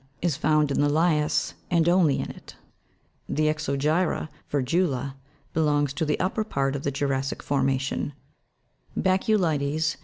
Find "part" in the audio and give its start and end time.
6.43-6.75